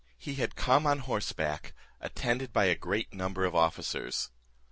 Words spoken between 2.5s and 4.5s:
by a great number of officers.